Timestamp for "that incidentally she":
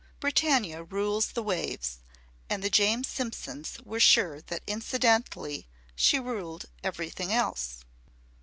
4.41-6.19